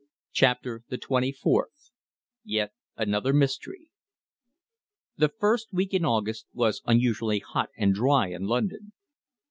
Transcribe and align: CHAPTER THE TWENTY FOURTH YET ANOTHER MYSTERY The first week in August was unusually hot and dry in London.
CHAPTER 0.33 0.81
THE 0.89 0.97
TWENTY 0.97 1.31
FOURTH 1.31 1.91
YET 2.43 2.71
ANOTHER 2.97 3.33
MYSTERY 3.33 3.91
The 5.17 5.29
first 5.29 5.71
week 5.73 5.93
in 5.93 6.05
August 6.05 6.47
was 6.53 6.81
unusually 6.87 7.37
hot 7.37 7.69
and 7.77 7.93
dry 7.93 8.29
in 8.29 8.47
London. 8.47 8.93